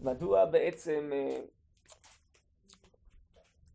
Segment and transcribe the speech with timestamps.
[0.00, 1.40] מדוע בעצם אה,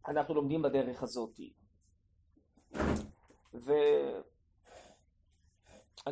[0.07, 1.39] אנחנו לומדים בדרך הזאת.
[3.53, 4.19] ואני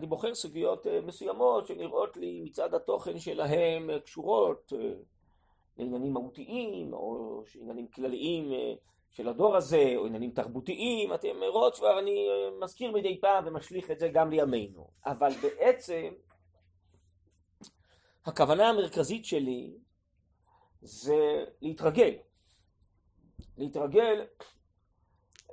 [0.08, 4.74] בוחר סוגיות אה, מסוימות שנראות לי מצד התוכן שלהם קשורות
[5.78, 8.52] לעניינים מהותיים או עניינים כלליים
[9.12, 12.28] של הדור הזה, או עניינים תרבותיים, אתם רואות כבר, אני
[12.60, 14.88] מזכיר מדי פעם ומשליך את זה גם לימינו.
[15.06, 16.14] אבל בעצם
[18.26, 19.78] הכוונה המרכזית שלי
[20.82, 22.14] זה להתרגל.
[23.58, 24.26] להתרגל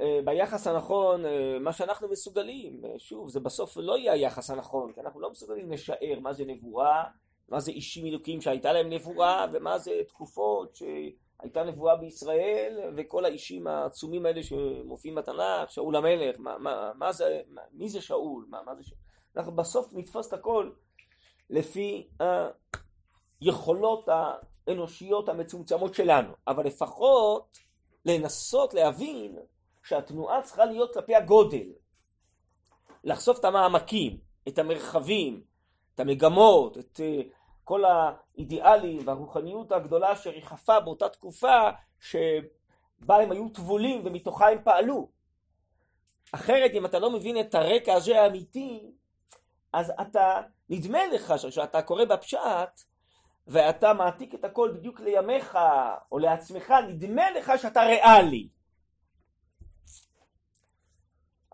[0.00, 2.84] אה, ביחס הנכון, אה, מה שאנחנו מסוגלים.
[2.84, 6.44] אה, שוב, זה בסוף לא יהיה היחס הנכון, כי אנחנו לא מסוגלים לשער מה זה
[6.44, 7.04] נבואה,
[7.48, 13.66] מה זה אישים אלוקים שהייתה להם נבואה, ומה זה תקופות שהייתה נבואה בישראל, וכל האישים
[13.66, 18.62] העצומים האלה שמופיעים בתנ"ך, שאול המלך, מה, מה, מה זה, מה, מי זה שאול, מה,
[18.66, 18.98] מה זה שאול.
[19.36, 20.70] אנחנו בסוף נתפוס את הכל
[21.50, 22.08] לפי
[23.40, 24.08] היכולות
[24.68, 27.58] האנושיות המצומצמות שלנו, אבל לפחות
[28.04, 29.38] לנסות להבין
[29.82, 31.72] שהתנועה צריכה להיות כלפי הגודל,
[33.04, 35.42] לחשוף את המעמקים, את המרחבים,
[35.94, 37.20] את המגמות, את אה,
[37.64, 45.08] כל האידיאלים והרוחניות הגדולה שריחפה באותה תקופה שבה הם היו טבולים ומתוכה הם פעלו.
[46.32, 48.90] אחרת אם אתה לא מבין את הרקע הזה האמיתי,
[49.72, 52.80] אז אתה, נדמה לך שאתה קורא בפשט
[53.48, 55.58] ואתה מעתיק את הכל בדיוק לימיך
[56.12, 58.48] או לעצמך, נדמה לך שאתה ריאלי.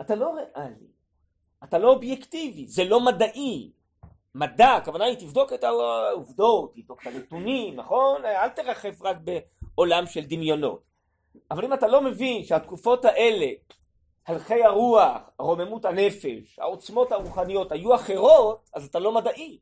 [0.00, 0.86] אתה לא ריאלי,
[1.64, 3.72] אתה לא אובייקטיבי, זה לא מדעי.
[4.34, 8.24] מדע, הכוונה היא תבדוק את העובדות, תבדוק את הנתונים, נכון?
[8.24, 9.16] אל תרחף רק
[9.74, 10.82] בעולם של דמיונות.
[11.50, 13.46] אבל אם אתה לא מבין שהתקופות האלה,
[14.26, 19.58] הלכי הרוח, רוממות הנפש, העוצמות הרוחניות היו אחרות, אז אתה לא מדעי.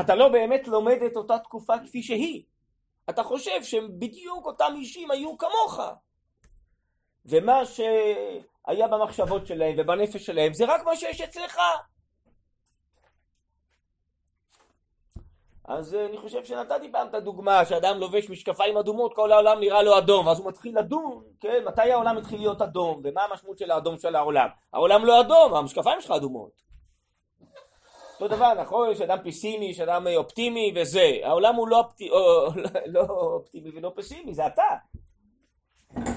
[0.00, 2.42] אתה לא באמת לומד את אותה תקופה כפי שהיא.
[3.10, 5.80] אתה חושב שהם בדיוק אותם אישים היו כמוך.
[7.26, 11.60] ומה שהיה במחשבות שלהם ובנפש שלהם זה רק מה שיש אצלך.
[15.64, 19.82] אז אה, אני חושב שנתתי פעם את הדוגמה שאדם לובש משקפיים אדומות כל העולם נראה
[19.82, 23.70] לו אדום ואז הוא מתחיל לדון, כן, מתי העולם התחיל להיות אדום ומה המשמעות של
[23.70, 26.69] האדום של העולם העולם לא אדום, המשקפיים שלך אדומות
[28.22, 28.90] אותו דבר, נכון?
[28.90, 31.18] יש אדם פסימי, יש אדם אופטימי וזה.
[31.22, 32.16] העולם הוא לא, אופטי, או,
[32.86, 34.62] לא אופטימי ולא פסימי, זה אתה.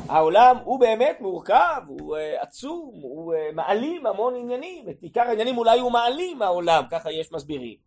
[0.09, 4.89] העולם הוא באמת מורכב, הוא uh, עצום, הוא uh, מעלים המון עניינים.
[4.89, 7.77] את עיקר העניינים אולי הוא מעלים מהעולם, ככה יש מסבירים.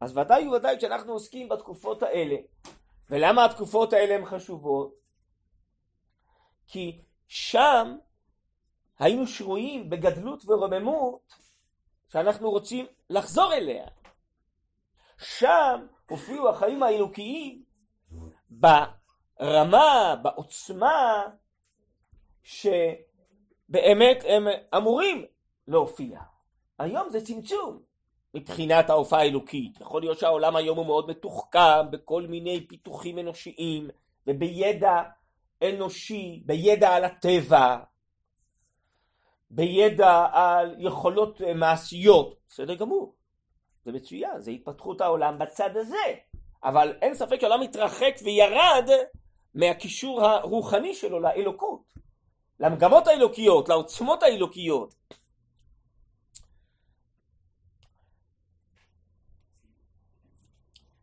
[0.00, 2.36] אז ודאי וודאי כשאנחנו עוסקים בתקופות האלה,
[3.10, 4.94] ולמה התקופות האלה הן חשובות?
[6.68, 7.96] כי שם
[8.98, 11.43] היינו שרויים בגדלות ורוממות
[12.14, 13.86] שאנחנו רוצים לחזור אליה.
[15.18, 17.62] שם הופיעו החיים האלוקיים
[18.50, 21.22] ברמה, בעוצמה,
[22.42, 25.24] שבאמת הם אמורים
[25.68, 26.20] להופיע.
[26.78, 27.82] היום זה צמצום
[28.34, 29.80] מבחינת ההופעה האלוקית.
[29.80, 33.88] יכול להיות שהעולם היום הוא מאוד מתוחכם בכל מיני פיתוחים אנושיים
[34.26, 35.02] ובידע
[35.62, 37.78] אנושי, בידע על הטבע,
[39.54, 43.14] בידע על יכולות אה, מעשיות, בסדר גמור,
[43.84, 46.04] זה מצוין, זה התפתחות העולם בצד הזה,
[46.64, 48.88] אבל אין ספק שהעולם התרחק וירד
[49.54, 51.82] מהקישור הרוחני שלו לאלוקות,
[52.60, 54.94] למגמות האלוקיות, לעוצמות האלוקיות.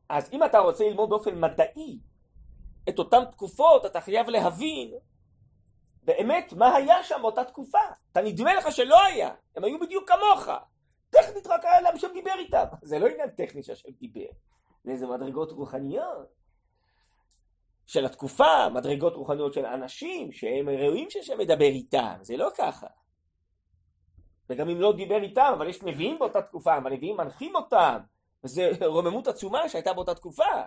[0.09, 1.99] אז אם אתה רוצה ללמוד באופן מדעי
[2.89, 4.91] את אותן תקופות, אתה חייב להבין
[6.03, 7.79] באמת, מה היה שם באותה תקופה?
[8.11, 10.49] אתה נדמה לך שלא היה, הם היו בדיוק כמוך.
[11.09, 12.65] טכנית רק היה להם שם דיבר איתם.
[12.81, 14.29] זה לא עניין טכני שהשם דיבר,
[14.83, 16.41] זה איזה מדרגות רוחניות
[17.87, 22.87] של התקופה, מדרגות רוחניות של אנשים שהם ראויים שהשם מדבר איתם, זה לא ככה.
[24.49, 27.97] וגם אם לא דיבר איתם, אבל יש נביאים באותה תקופה, והנביאים מנחים אותם,
[28.43, 30.61] וזו רוממות עצומה שהייתה באותה תקופה.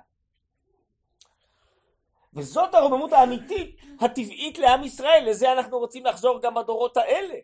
[2.34, 7.34] וזאת הרוממות האמיתית, הטבעית לעם ישראל, לזה אנחנו רוצים לחזור גם בדורות האלה.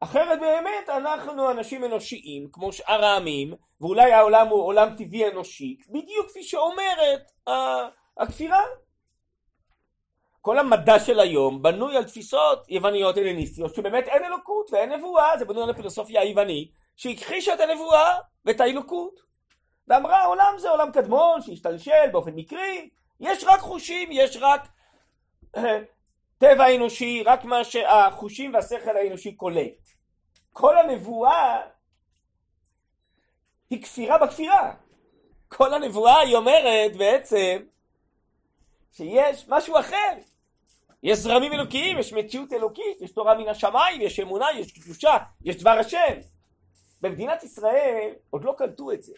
[0.00, 6.26] אחרת באמת אנחנו אנשים אנושיים, כמו שאר העמים, ואולי העולם הוא עולם טבעי אנושי, בדיוק
[6.28, 7.32] כפי שאומרת
[8.16, 8.62] הכפירה.
[10.40, 15.44] כל המדע של היום בנוי על תפיסות יווניות הלניסטיות, שבאמת אין אלוקות ואין נבואה, זה
[15.44, 19.20] בנוי על הפילוסופיה היוונית, שהכחישה את הנבואה ואת האלוקות.
[19.88, 22.90] ואמרה העולם זה עולם קדמון שהשתלשל באופן מקרי,
[23.20, 24.68] יש רק חושים, יש רק
[26.38, 29.88] טבע אנושי, רק מה שהחושים והשכל האנושי קולט.
[30.52, 31.60] כל הנבואה
[33.70, 34.74] היא כפירה בכפירה.
[35.48, 37.62] כל הנבואה היא אומרת בעצם
[38.92, 40.12] שיש משהו אחר.
[41.02, 45.56] יש זרמים אלוקיים, יש מציאות אלוקית, יש תורה מן השמיים, יש אמונה, יש קדושה, יש
[45.56, 46.14] דבר השם.
[47.02, 49.12] במדינת ישראל עוד לא קלטו את זה.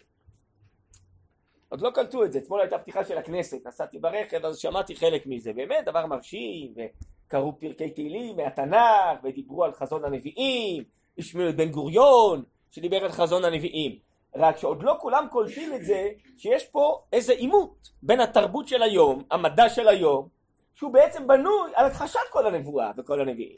[1.69, 2.39] עוד לא קלטו את זה.
[2.39, 5.53] אתמול הייתה פתיחה של הכנסת, נסעתי ברכב, אז שמעתי חלק מזה.
[5.53, 10.83] באמת, דבר מרשים, וקראו פרקי תהילים מהתנ"ך, ודיברו על חזון הנביאים,
[11.17, 13.99] השמיעו את בן גוריון, שדיבר על חזון הנביאים.
[14.35, 19.23] רק שעוד לא כולם קולטים את זה, שיש פה איזה עימות בין התרבות של היום,
[19.31, 20.27] המדע של היום,
[20.75, 23.55] שהוא בעצם בנוי על הכחשת כל הנבואה וכל הנביאים.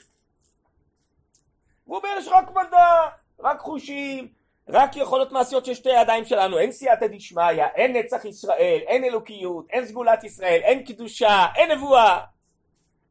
[1.85, 3.09] הוא אומר יש רק מדע,
[3.39, 4.27] רק חושים,
[4.71, 9.65] רק יכולות מעשיות של שתי הידיים שלנו, אין סייעתא דשמיא, אין נצח ישראל, אין אלוקיות,
[9.69, 12.19] אין סגולת ישראל, אין קדושה, אין נבואה.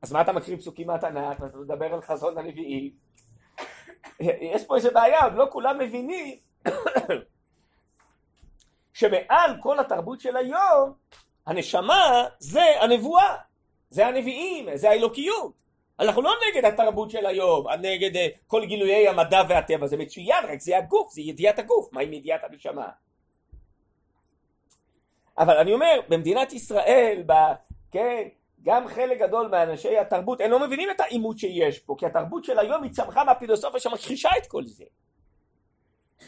[0.03, 2.91] אז מה אתה מקריא פסוקים מהתנ"ך ואתה מדבר על חזון הנביאים?
[4.21, 6.37] יש פה איזה בעיה, עוד לא כולם מבינים
[8.93, 10.93] שמעל כל התרבות של היום,
[11.47, 13.37] הנשמה זה הנבואה,
[13.91, 15.53] זה הנביאים, זה האלוקיות.
[16.01, 20.61] אנחנו לא נגד התרבות של היום, נגד uh, כל גילויי המדע והטבע, זה מצוין, רק
[20.61, 22.89] זה הגוף, זה ידיעת הגוף, מה עם ידיעת הנשמה?
[25.39, 27.33] אבל אני אומר, במדינת ישראל, ב,
[27.91, 28.29] כן,
[28.63, 32.59] גם חלק גדול מאנשי התרבות, הם לא מבינים את העימות שיש פה, כי התרבות של
[32.59, 34.85] היום היא צמחה מהפילוסופיה שמכחישה את כל זה.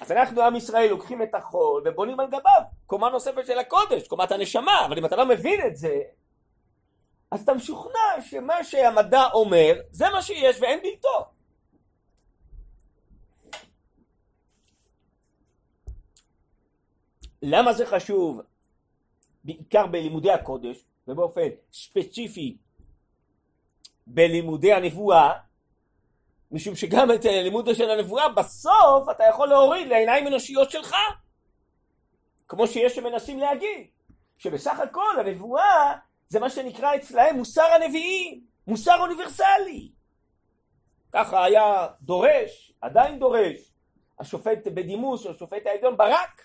[0.00, 4.32] אז אנחנו עם ישראל לוקחים את החול ובונים על גביו קומה נוספת של הקודש, קומת
[4.32, 6.00] הנשמה, אבל אם אתה לא מבין את זה,
[7.30, 11.30] אז אתה משוכנע שמה שהמדע אומר זה מה שיש ואין בלתו.
[17.42, 18.40] למה זה חשוב?
[19.44, 22.56] בעיקר בלימודי הקודש ובאופן ספציפי
[24.06, 25.32] בלימודי הנבואה
[26.50, 30.96] משום שגם את הלימוד של הנבואה בסוף אתה יכול להוריד לעיניים אנושיות שלך
[32.48, 33.86] כמו שיש שמנסים להגיד
[34.38, 35.98] שבסך הכל הנבואה
[36.30, 39.90] זה מה שנקרא אצלהם מוסר הנביאים מוסר אוניברסלי
[41.12, 43.72] ככה היה דורש עדיין דורש
[44.18, 46.40] השופט בדימוס או השופט העליון ברק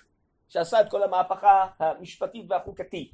[0.48, 3.14] שעשה את כל המהפכה המשפטית והחוקתית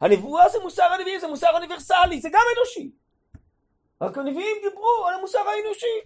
[0.00, 2.90] הנבואה זה מוסר הנביאים זה מוסר אוניברסלי זה גם אנושי
[4.00, 6.00] רק הנביאים דיברו על המוסר האנושי.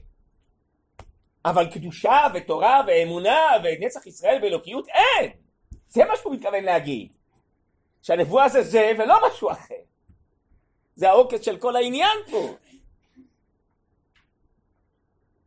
[1.44, 5.30] אבל קדושה ותורה ואמונה ונצח ישראל ואלוקיות אין.
[5.86, 7.17] זה מה שהוא מתכוון להגיד.
[8.02, 9.74] שהנבואה זה זה ולא משהו אחר.
[10.94, 12.54] זה העוקץ של כל העניין פה.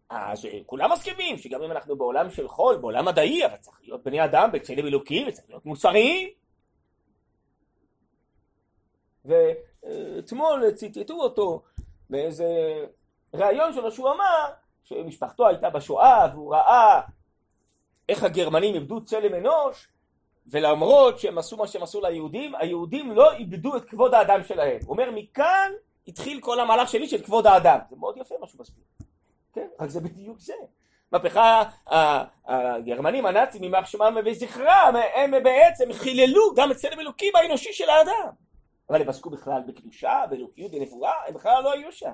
[0.09, 4.25] אז כולם מסכימים שגם אם אנחנו בעולם של חול, בעולם מדעי, אבל צריך להיות בני
[4.25, 6.29] אדם בצלם אלוקים וצריך להיות מוסריים.
[9.25, 11.63] ואתמול ציטטו אותו
[12.09, 12.45] באיזה
[13.33, 14.51] ראיון שלו שהוא אמר
[14.83, 17.01] שמשפחתו הייתה בשואה והוא ראה
[18.09, 19.87] איך הגרמנים איבדו צלם אנוש
[20.47, 24.79] ולמרות שהם עשו מה שהם עשו ליהודים, היהודים לא איבדו את כבוד האדם שלהם.
[24.85, 25.71] הוא אומר מכאן
[26.07, 27.79] התחיל כל המהלך שלי של כבוד האדם.
[27.89, 28.83] זה מאוד יפה מה שהוא מסביר.
[29.53, 30.53] כן, רק זה בדיוק זה.
[31.11, 31.63] מהפכה
[32.47, 38.29] הגרמנים הנאצים יימח שמם וזכרם הם בעצם חיללו גם את צלם אלוקים האנושי של האדם.
[38.89, 42.11] אבל הם עסקו בכלל בקדושה, באלוקיות, בנבואה, הם בכלל לא היו שם.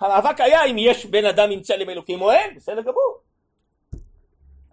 [0.00, 3.18] המאבק היה אם יש בן אדם עם צלם אלוקים או אין, בסדר גמור.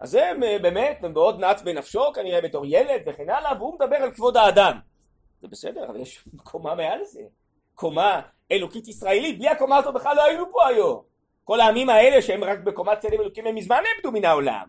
[0.04, 4.12] אז הם אה, באמת מאוד נץ בנפשו כנראה בתור ילד וכן הלאה, והוא מדבר על
[4.12, 4.78] כבוד האדם.
[5.40, 7.20] זה בסדר, אבל יש קומה מעל זה.
[7.74, 8.20] קומה
[8.52, 11.02] אלוקית ישראלית, בלי הקומה הזאת בכלל לא היינו פה היום.
[11.44, 14.66] כל העמים האלה שהם רק בקומת צלם אלוקים הם מזמן נאבדו מן העולם.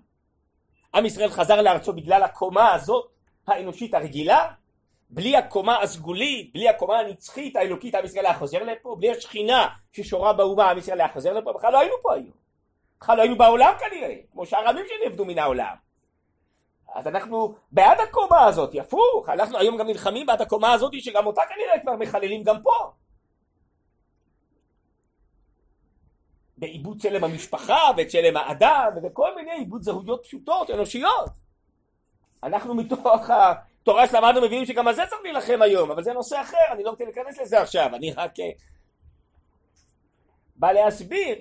[0.95, 3.07] עם ישראל חזר לארצו בגלל הקומה הזאת
[3.47, 4.47] האנושית הרגילה,
[5.09, 10.33] בלי הקומה הסגולית, בלי הקומה הנצחית האלוקית, עם ישראל היה חוזר לפה, בלי השכינה ששורה
[10.33, 12.44] באומה, עם ישראל היה חוזר לפה, בכלל לא היינו פה היום.
[13.01, 15.75] בכלל לא היינו בעולם כנראה, כמו שאר העמים שנאבדו מן העולם.
[16.95, 21.41] אז אנחנו בעד הקומה הזאת, הפוך, אנחנו היום גם נלחמים בעד הקומה הזאת שגם אותה
[21.49, 22.91] כנראה כבר מחללים גם פה.
[26.57, 31.29] בעיבוד צלם המשפחה וצלם האדם ובכל מיני עיבוד זהויות פשוטות, אנושיות.
[32.43, 33.29] אנחנו מתוך
[33.83, 36.89] תורה שלמדנו מבינים שגם על זה צריך להילחם היום, אבל זה נושא אחר, אני לא
[36.89, 38.49] רוצה להיכנס לזה עכשיו, אני רק אה,
[40.55, 41.35] בא להסביר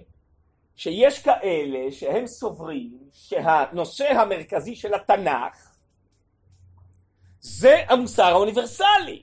[0.76, 5.75] שיש כאלה שהם סוברים שהנושא המרכזי של התנ"ך
[7.40, 9.23] זה המוסר האוניברסלי.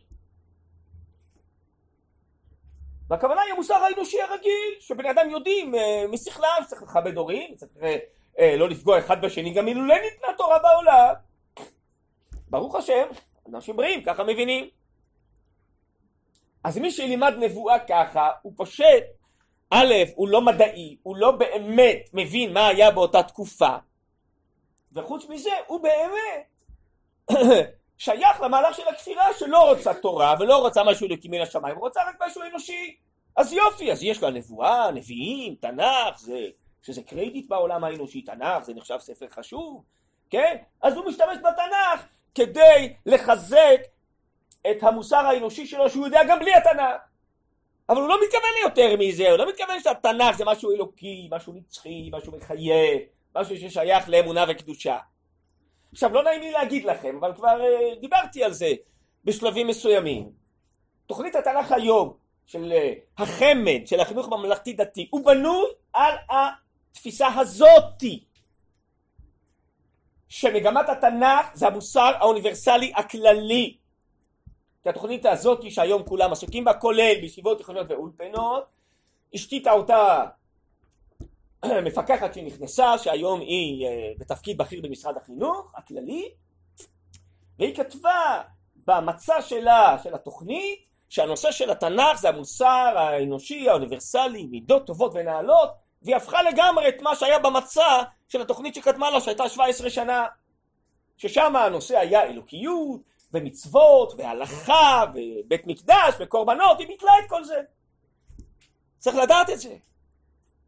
[3.09, 7.71] והכוונה היא המוסר האנושי הרגיל, שבני אדם יודעים אה, משכלם, צריך לכבד הורים, צריך
[8.39, 11.13] אה, לא לפגוע אחד בשני, גם אילולא ניתנה תורה בעולם.
[12.49, 13.07] ברוך השם,
[13.49, 14.69] אנשים בריאים, ככה מבינים.
[16.63, 19.03] אז מי שלימד נבואה ככה, הוא פושט,
[19.73, 23.75] א', הוא לא מדעי, הוא לא באמת מבין מה היה באותה תקופה.
[24.93, 26.51] וחוץ מזה הוא באמת
[27.97, 32.01] שייך למהלך של הכפירה שלא רוצה תורה ולא רוצה משהו אלוקי מן השמיים, הוא רוצה
[32.07, 32.95] רק משהו אנושי.
[33.35, 36.39] אז יופי, אז יש לה נבואה, נביאים, תנ"ך, זה,
[36.81, 39.83] שזה קרדיט בעולם האנושי, תנ"ך זה נחשב ספר חשוב,
[40.29, 40.55] כן?
[40.81, 43.81] אז הוא משתמש בתנ"ך כדי לחזק
[44.71, 47.10] את המוסר האנושי שלו שהוא יודע גם בלי התנ"ך.
[47.89, 52.09] אבל הוא לא מתכוון ליותר מזה, הוא לא מתכוון שהתנ"ך זה משהו אלוקי, משהו נצחי,
[52.13, 53.01] משהו מחייב,
[53.35, 54.97] משהו ששייך לאמונה וקדושה.
[55.91, 58.71] עכשיו לא נעים לי להגיד לכם, אבל כבר uh, דיברתי על זה
[59.25, 60.31] בשלבים מסוימים.
[61.05, 62.13] תוכנית התנ"ך היום
[62.45, 68.23] של uh, החמ"ד, של החינוך הממלכתי דתי, הוא בנוי על התפיסה הזאתי
[70.27, 73.77] שמגמת התנ"ך זה המוסר האוניברסלי הכללי
[74.83, 78.63] כי התוכנית הזאת שהיום כולם עסוקים בה כולל בישיבות תיכוניות ואולפנות
[79.33, 80.25] השתיתה אותה
[81.85, 86.31] מפקחת שנכנסה שהיום היא אה, בתפקיד בכיר במשרד החינוך הכללי
[87.59, 88.41] והיא כתבה
[88.87, 95.69] במצע שלה של התוכנית שהנושא של התנ"ך זה המוסר האנושי האוניברסלי מידות טובות ונעלות
[96.01, 100.25] והיא הפכה לגמרי את מה שהיה במצע של התוכנית שקדמה לה שהייתה 17 שנה
[101.17, 107.61] ששם הנושא היה אלוקיות ומצוות והלכה ובית מקדש וקורבנות היא ביטלה את כל זה.
[108.97, 109.75] צריך לדעת את זה.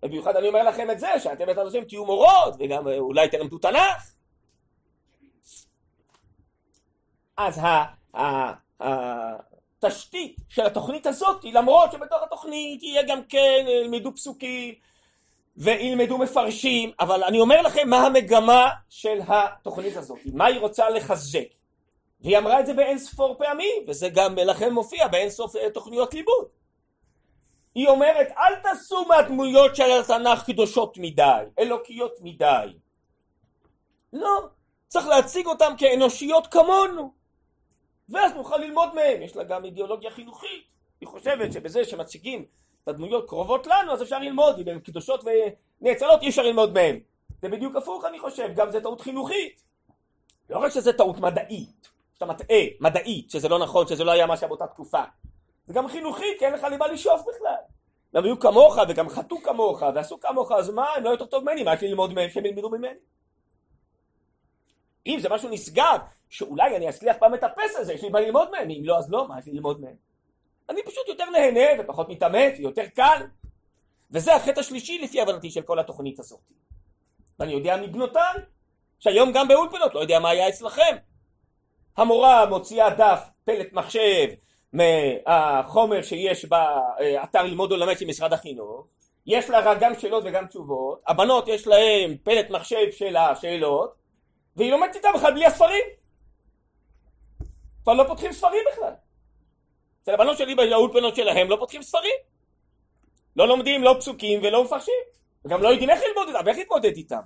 [0.03, 4.11] ובמיוחד אני אומר לכם את זה שאתם בעזרת השם תהיו מורות וגם אולי תלמדו תנ"ך.
[7.37, 7.61] אז
[8.79, 14.73] התשתית של התוכנית הזאת למרות שבתוך התוכנית יהיה גם כן ילמדו פסוקים
[15.57, 21.47] וילמדו מפרשים אבל אני אומר לכם מה המגמה של התוכנית הזאת מה היא רוצה לחזק
[22.23, 26.13] והיא אמרה את זה באין ספור פעמים וזה גם לכם מופיע באין סוף אה, תוכניות
[26.13, 26.47] לימוד.
[27.75, 32.73] היא אומרת אל תעשו מהדמויות של התנ"ך קדושות מדי אלוקיות מדי.
[34.13, 34.39] לא
[34.87, 37.13] צריך להציג אותם כאנושיות כמונו
[38.09, 39.21] ואז נוכל ללמוד מהם.
[39.21, 40.63] יש לה גם אידיאולוגיה חינוכית.
[41.01, 42.45] היא חושבת שבזה שמציגים
[42.83, 45.23] את הדמויות קרובות לנו אז אפשר ללמוד אם הן קדושות
[45.81, 46.99] ונאצלות אי אפשר ללמוד מהן
[47.41, 49.63] זה בדיוק הפוך אני חושב גם זה טעות חינוכית.
[50.49, 51.92] לא רק שזה טעות מדעית
[52.23, 55.03] שאתה מטעה מדעית שזה לא נכון שזה לא היה מה שהיה באותה תקופה.
[55.65, 57.55] זה גם חינוכית כי אין לך למה לשאוף בכלל.
[58.13, 61.63] הם היו כמוך וגם חטאו כמוך ועשו כמוך אז מה הם לא יותר טוב ממני
[61.63, 62.99] מה יש לי ללמוד מהם שהם ילמדו ממני?
[65.07, 65.99] אם זה משהו נשגב
[66.29, 69.11] שאולי אני אצליח פעם לטפס על זה יש לי מה ללמוד מהם אם לא אז
[69.11, 69.95] לא מה יש לי ללמוד מהם?
[70.69, 73.25] אני פשוט יותר נהנה ופחות מתאמץ ויותר קל.
[74.11, 76.39] וזה החטא השלישי לפי הבנתי של כל התוכנית הזאת.
[77.39, 78.33] ואני יודע מבנותיי
[78.99, 80.97] שהיום גם באולפנות לא יודע מה היה אצלכם
[81.97, 84.27] המורה מוציאה דף פלט מחשב
[84.73, 88.87] מהחומר שיש באתר ללמוד ולמד של משרד החינוך.
[89.25, 91.01] יש לה גם שאלות וגם תשובות.
[91.07, 93.95] הבנות יש להן פלט מחשב של השאלות
[94.55, 95.83] והיא לומדת איתה בכלל בלי הספרים.
[97.83, 98.93] כבר לא פותחים ספרים בכלל.
[100.03, 102.15] אצל הבנות שלי באולפנות שלהם לא פותחים ספרים.
[103.35, 104.93] לא לומדים לא פסוקים ולא מפרשים.
[105.45, 107.21] וגם לא יודעים איך ללמוד איתם ואיך להתמודד איתם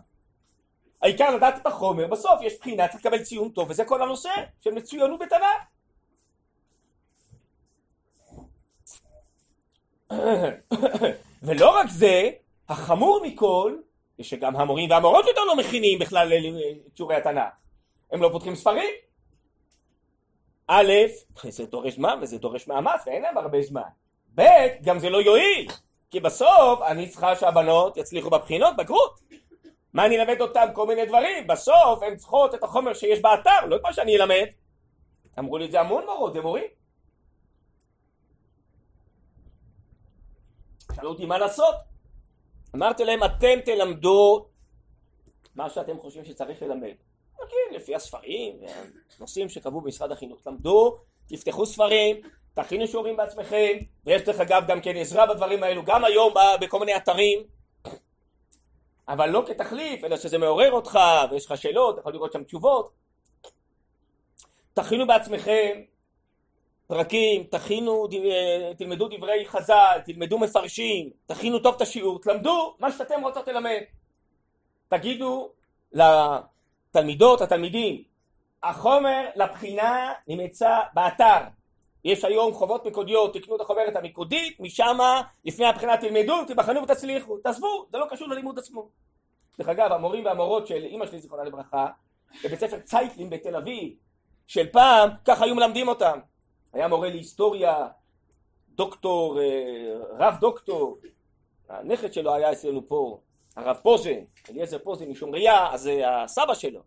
[1.01, 4.71] העיקר לדעת את החומר בסוף יש בחינה צריך לקבל ציון טוב וזה כל הנושא של
[4.71, 5.63] מצוינות בתנ"ך
[11.43, 12.29] ולא רק זה
[12.69, 13.77] החמור מכל
[14.17, 16.33] זה שגם המורים והמורות יותר לא מכינים בכלל
[16.87, 17.53] את שיעורי התנ"ך
[18.11, 18.89] הם לא פותחים ספרים
[20.67, 20.93] א',
[21.49, 23.81] זה דורש זמן וזה דורש מאמץ ואין להם הרבה זמן.
[24.35, 24.41] ב',
[24.81, 25.67] גם זה לא יועיל,
[26.09, 29.19] כי בסוף אני צריכה שהבנות יצליחו בבחינות בגרות.
[29.93, 30.65] מה אני אלמד אותם?
[30.73, 31.47] כל מיני דברים.
[31.47, 34.45] בסוף הן צריכות את החומר שיש באתר, לא את מה שאני אלמד.
[35.39, 36.67] אמרו לי את זה המון מורות ומורים.
[40.95, 41.75] שאלו אותי מה לעשות.
[42.75, 44.45] אמרתי להם אתם תלמדו
[45.55, 46.93] מה שאתם חושבים שצריך ללמד.
[47.37, 48.59] כן, לפי הספרים,
[49.19, 50.47] נושאים שקבעו במשרד החינוך.
[50.47, 52.21] למדו, תפתחו ספרים,
[52.53, 56.95] תכינו שיעורים בעצמכם, ויש דרך אגב גם כן עזרה בדברים האלו, גם היום בכל מיני
[56.95, 57.43] אתרים,
[59.09, 60.99] אבל לא כתחליף, אלא שזה מעורר אותך,
[61.31, 62.91] ויש לך שאלות, אתה יכול לראות שם תשובות.
[64.73, 65.81] תכינו בעצמכם
[66.87, 68.07] פרקים, תכינו,
[68.77, 73.81] תלמדו דברי חז"ל, תלמדו מפרשים, תכינו טוב את השיעור, תלמדו מה שאתם רוצות ללמד.
[74.87, 75.51] תגידו
[75.93, 78.03] לתלמידות, התלמידים,
[78.63, 81.39] החומר לבחינה נמצא באתר.
[82.03, 84.97] יש היום חובות מיקודיות, תקנו את החוברת המיקודית, משם
[85.45, 88.89] לפני הבחינה תלמדו, תבחנו ותצליחו, תעזבו, זה לא קשור ללימוד עצמו.
[89.59, 91.87] דרך אגב, המורים והמורות של אימא שלי זיכרונה לברכה,
[92.43, 93.93] בבית ספר צייטלין בתל אביב,
[94.47, 96.19] של פעם, ככה היו מלמדים אותם.
[96.73, 97.87] היה מורה להיסטוריה,
[98.69, 99.45] דוקטור, אה,
[100.19, 100.97] רב דוקטור,
[101.69, 103.19] הנכד שלו היה אצלנו פה,
[103.55, 106.81] הרב פוזן, אליעזר פוזן משומריה, אז זה הסבא שלו.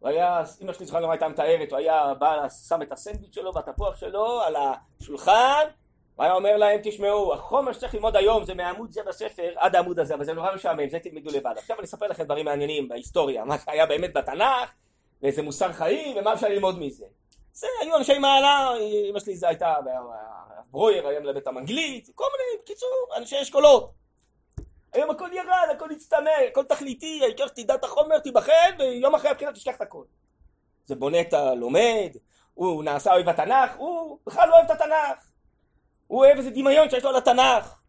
[0.00, 3.54] הוא היה, אמא שלי זכרה לא הייתה מתארת, הוא היה בא, שם את הסנדוויץ' שלו
[3.54, 4.56] והתפוח שלו על
[5.00, 5.64] השולחן,
[6.16, 9.98] הוא היה אומר להם, תשמעו, החומר שצריך ללמוד היום זה מעמוד זה בספר עד העמוד
[9.98, 11.54] הזה, אבל זה נורא משעמם, זה תלמדו לבד.
[11.56, 14.70] עכשיו אני אספר לכם דברים מעניינים בהיסטוריה, מה שהיה באמת בתנ"ך,
[15.22, 17.06] ואיזה מוסר חיים, ומה אפשר ללמוד מזה.
[17.52, 18.70] זה, היו אנשי מעלה,
[19.10, 19.74] אמא שלי זה הייתה,
[20.70, 23.99] ברויר היה מלמד אותם אנגלית, כל מיני, בקיצור, אנשי אשכולות.
[24.92, 29.52] היום הכל ירד, הכל הצטמא, הכל תכליתי, העיקר שתדע את החומר, תיבחן, ויום אחרי הבחינה
[29.52, 30.04] תשכח את הכל.
[30.86, 32.16] זה בונה את הלומד,
[32.54, 35.30] הוא נעשה אוהב התנ"ך, הוא בכלל לא אוהב את התנ"ך.
[36.06, 37.80] הוא אוהב איזה דמיון שיש לו על התנ"ך.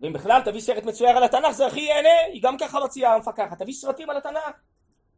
[0.00, 3.58] ואם בכלל תביא סרט מצויר על התנ"ך זה הכי ייהנה, היא גם ככה מציעה המפקחת,
[3.58, 4.56] תביא סרטים על התנ"ך.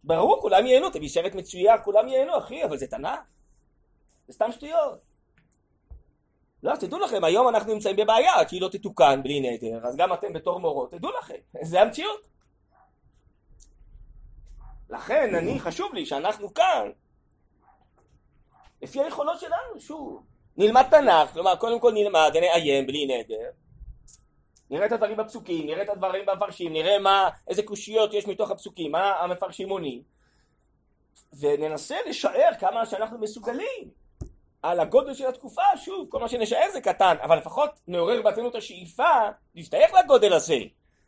[0.04, 3.20] ברור, כולם ייהנו, תביא סרט מצויר, כולם ייהנו, אחי, אבל זה תנ"ך.
[4.26, 5.15] זה סתם שטויות.
[6.62, 9.96] לא, אז תדעו לכם, היום אנחנו נמצאים בבעיה, כי היא לא תתוקן בלי נדר, אז
[9.96, 11.34] גם אתם בתור מורות, תדעו לכם,
[11.70, 12.26] זה המציאות.
[14.90, 16.90] לכן, אני, חשוב לי שאנחנו כאן,
[18.82, 20.22] לפי היכולות שלנו, שוב,
[20.56, 23.50] נלמד תנ"ך, כלומר, קודם כל נלמד, נעיין בלי נדר,
[24.70, 28.92] נראה את הדברים בפסוקים, נראה את הדברים במפרשים, נראה מה, איזה קושיות יש מתוך הפסוקים,
[28.92, 30.02] מה המפרשים עונים,
[31.40, 34.05] וננסה לשער כמה שאנחנו מסוגלים.
[34.70, 38.54] על הגודל של התקופה, שוב, כל מה שנשאר זה קטן, אבל לפחות נעורר בעצמנו את
[38.54, 40.58] השאיפה להשתייך לגודל הזה.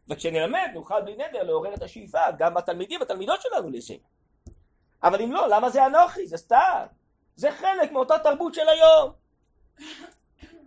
[0.08, 3.94] וכשנלמד נוכל בלי נדר לעורר את השאיפה גם בתלמידים ובתלמידות שלנו לזה.
[5.02, 6.26] אבל אם לא, למה זה אנוכי?
[6.26, 6.84] זה סתם.
[7.36, 9.12] זה חלק מאותה תרבות של היום.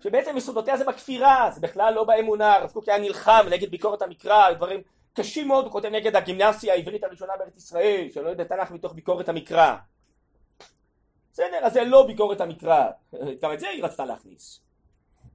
[0.04, 4.52] שבעצם יסודותיה זה בכפירה, זה בכלל לא באמונה, הרב קוק היה נלחם נגד ביקורת המקרא,
[4.52, 4.82] דברים
[5.14, 9.30] קשים מאוד, הוא כותב נגד הגימנסיה העברית הראשונה בארץ ישראל, שלא יודע תנ"ך מתוך ביקורת
[9.30, 9.76] המקרא.
[11.34, 12.90] בסדר, אז זה לא ביקורת המקרא,
[13.42, 14.62] גם את זה היא רצתה להכניס.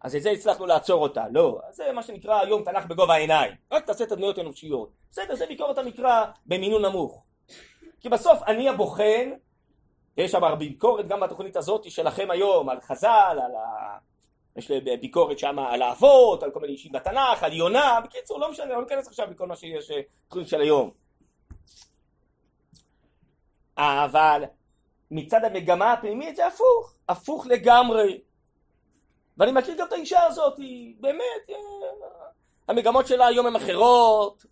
[0.02, 1.60] אז את זה הצלחנו לעצור אותה, לא.
[1.70, 3.54] זה מה שנקרא היום תנ"ך בגובה העיניים.
[3.72, 4.90] רק תעשה את הדמויות האנושיות.
[5.10, 7.24] בסדר, זה ביקורת המקרא במינון נמוך.
[8.00, 9.30] כי בסוף אני הבוחן,
[10.16, 13.98] יש שם הרבה ביקורת גם בתוכנית הזאת שלכם היום על חז"ל, על ה...
[14.56, 18.66] יש ביקורת שם על האבות, על כל מיני אישים בתנ"ך, על יונה, בקיצור, לא משנה,
[18.66, 19.92] לא ניכנס עכשיו בכל מה שיש
[20.26, 20.90] בתוכנית של היום.
[23.76, 24.44] אבל
[25.10, 28.20] מצד המגמה הפנימית זה הפוך, הפוך לגמרי.
[29.38, 31.56] ואני מכיר גם את האישה הזאת, היא באמת, אה,
[32.68, 34.46] המגמות שלה היום הן אחרות,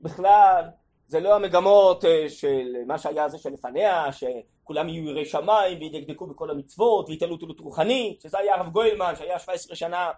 [0.00, 0.64] בכלל,
[1.06, 6.50] זה לא המגמות אה, של מה שהיה זה שלפניה, שכולם יהיו יראי שמיים וידקדקו בכל
[6.50, 10.10] המצוות ויתעלו תלות רוחנית, שזה היה הרב גוילמן שהיה 17 שנה,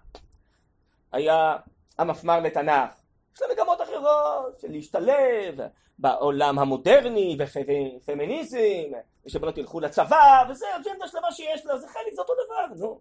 [1.13, 1.57] היה
[1.99, 2.95] המפמ"ר לתנ"ך.
[3.35, 5.61] יש לה מגמות אחרות של להשתלב
[5.99, 8.93] בעולם המודרני ופמיניזם
[9.27, 13.01] ושבנות ילכו לצבא וזה אג'נדה שלמה שיש לה זה חלק זה אותו דבר נו.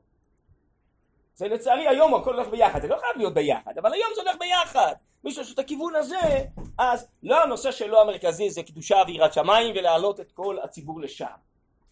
[1.35, 2.81] זה לצערי היום הכל הולך ביחד.
[2.81, 4.93] זה לא חייב להיות ביחד אבל היום זה הולך ביחד.
[5.23, 6.45] מי שיש את הכיוון הזה
[6.77, 11.25] אז לא הנושא שלו המרכזי זה קדושה ויראת שמיים ולהעלות את כל הציבור לשם.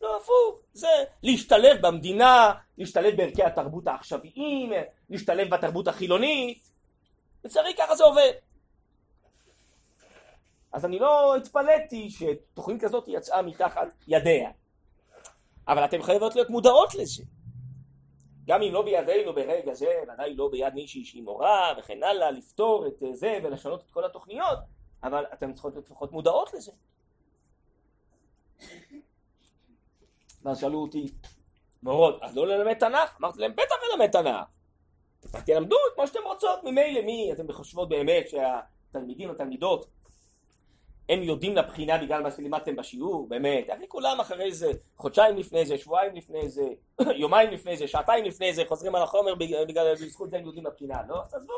[0.01, 0.87] לא הפוך זה
[1.23, 4.71] להשתלב במדינה להשתלב בערכי התרבות העכשוויים
[5.09, 6.69] להשתלב בתרבות החילונית.
[7.45, 8.31] לצערי ככה זה עובד.
[10.73, 14.51] אז אני לא התפלאתי שתוכנית כזאת יצאה מתחת ידיה.
[15.67, 17.23] אבל אתן חייבות להיות מודעות לזה.
[18.45, 22.87] גם אם לא בידינו ברגע זה, ודאי לא ביד מישהי שהיא מורה וכן הלאה, לפתור
[22.87, 24.59] את זה ולשנות את כל התוכניות,
[25.03, 26.71] אבל אתן צריכות להיות לפחות מודעות לזה.
[30.43, 31.07] ואז שאלו אותי,
[31.83, 33.17] מורות, אז לא ללמד תנ"ך?
[33.19, 34.45] אמרתי להם, בטח ללמד תנ"ך.
[35.45, 39.87] תלמדו את מה שאתם רוצות, ממילא מי אתם חושבות באמת שהתלמידים, התלמידות,
[41.09, 45.77] הם יודעים לבחינה בגלל מה שלימדתם בשיעור, באמת, הרי כולם אחרי זה, חודשיים לפני זה,
[45.77, 46.67] שבועיים לפני זה,
[47.23, 51.01] יומיים לפני זה, שעתיים לפני זה, חוזרים על החומר בגלל, בזכות זה הם יודעים לבחינה,
[51.07, 51.21] לא?
[51.21, 51.53] אז עזבו,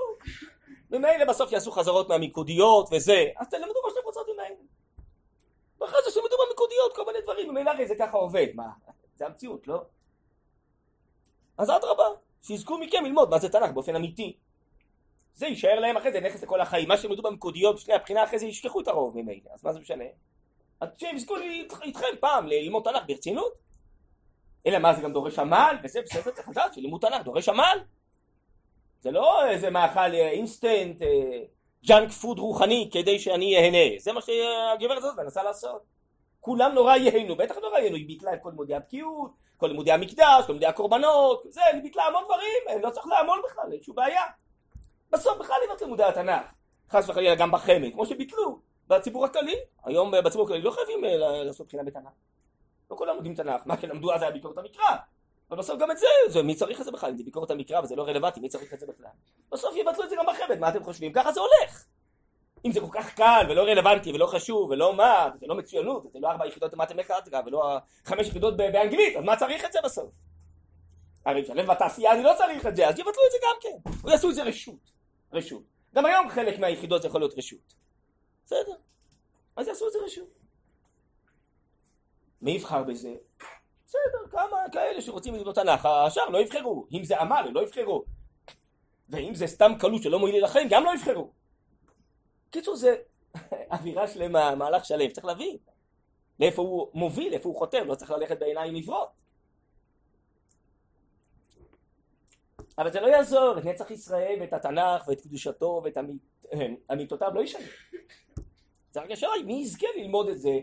[0.92, 4.56] ממילא בסוף יעשו חזרות מהמיקודיות וזה, אז תלמדו מה שאתם רוצות ממילא.
[5.82, 8.70] ואחרי זה שילמדו במיקודיות כל מיני דברים, ממילא הרי זה ככה עובד, מה,
[9.16, 9.82] זה המציאות, לא?
[11.58, 12.06] אז אדרבה.
[12.42, 14.38] שיזכו מכם ללמוד מה זה תנ"ך באופן אמיתי.
[15.40, 16.88] זה יישאר להם אחרי זה נכס לכל החיים.
[16.88, 19.80] מה שהם ידעו במקודיות בשני הבחינה אחרי זה ישכחו את הרוב ממילא, אז מה זה
[19.80, 20.04] משנה?
[20.82, 21.36] אז שהם יזכו
[21.82, 23.54] איתכם פעם ללמוד תנ"ך ברצינות.
[24.68, 27.80] אלא מה זה גם דורש עמל, וזה בסדר צריך לדעת שלימוד תנ"ך דורש עמל.
[29.02, 31.02] זה לא איזה מאכל אינסטנט,
[31.86, 34.00] ג'אנק פוד רוחני כדי שאני אהנה.
[34.00, 35.82] זה מה שהגברת הזאת מנסה לעשות.
[36.40, 40.46] כולם נורא ייהנו, בטח נורא ייהנו, היא ביטלה את כל לימודי הבקיאות, כל לימודי המקדש,
[40.46, 44.24] כל לימודי הקורבנות, זה, היא ביטלה המון דברים, לא צריך לעמול בכלל, אין שום בעיה.
[45.12, 46.52] בסוף בכלל אין את לימודי התנ"ך,
[46.92, 51.68] חס וחלילה גם בחמ"ד, כמו שביטלו בציבור הכללי, היום בציבור הכללי לא חייבים אה, לעשות
[51.68, 52.12] בחינה בתנ"ך.
[52.92, 54.96] לא כולם לומדים תנ"ך, מה שלמדו אז היה ביקורת המקרא,
[55.50, 57.10] אבל בסוף גם את זה, זה מי צריך את זה בכלל?
[57.10, 59.12] אם זה ביקורת המקרא וזה לא רלוונטי, מי צריך את זה בכלל?
[59.52, 61.14] בסוף יבטלו את זה גם בחמ"ד, מה אתם חושבים?
[61.14, 61.86] ככה זה הולך.
[62.66, 66.20] אם זה כל כך קל ולא רלוונטי ולא חשוב ולא מה, וזה לא מצוינות, וזה
[66.20, 70.14] לא ארבע יחידות במתמטיקה ולא חמש יחידות באנגלית, אז מה צריך את זה בסוף?
[71.26, 73.92] הרי משלם בתעשייה אני לא צריך את זה, אז יבטלו את זה גם כן.
[74.04, 74.99] או יעשו את זה רשות.
[75.34, 75.64] רשות.
[75.96, 77.74] גם היום חלק מהיחידות יכול להיות רשות.
[78.46, 78.76] בסדר.
[79.56, 80.40] אז יעשו את זה רשות.
[82.42, 83.16] מי יבחר בזה?
[83.86, 86.88] בסדר, כמה כאלה שרוצים ללמוד תנ"ך, השאר לא יבחרו.
[86.92, 88.04] אם זה עמל, לא יבחרו.
[89.10, 91.32] ואם זה סתם קלות שלא מועיל לחיים, גם לא יבחרו.
[92.52, 92.96] קיצור, זה
[93.72, 95.58] אווירה שלמה, מהלך שלם, צריך להבין.
[96.40, 99.10] לאיפה הוא מוביל, איפה הוא חותר, לא צריך ללכת בעיניים עיוורות.
[102.80, 105.98] אבל זה לא יעזור, את נצח ישראל ואת התנ"ך ואת קדושתו ואת
[106.92, 107.66] אמיתותיו לא ישנה.
[108.92, 110.60] זה השאלה, מי יזכה ללמוד את זה?